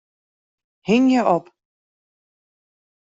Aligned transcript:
Hingje 0.87 1.21
op. 1.35 1.45